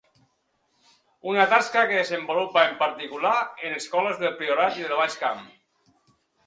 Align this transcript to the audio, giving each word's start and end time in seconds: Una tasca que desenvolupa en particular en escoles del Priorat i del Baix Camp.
Una 1.33 1.45
tasca 1.51 1.83
que 1.91 1.99
desenvolupa 2.01 2.65
en 2.71 2.73
particular 2.81 3.37
en 3.69 3.79
escoles 3.83 4.21
del 4.25 4.35
Priorat 4.43 4.83
i 4.85 4.89
del 4.89 5.01
Baix 5.05 5.25
Camp. 5.25 5.47